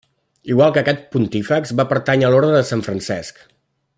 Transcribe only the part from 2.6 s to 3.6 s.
Sant Francesc.